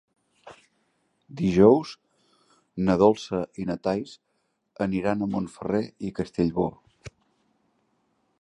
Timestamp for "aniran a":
4.89-5.31